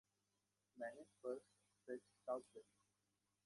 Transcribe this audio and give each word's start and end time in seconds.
Many 0.79 1.03
spurs 1.05 1.41
stretch 1.83 2.01
southwest. 2.25 2.65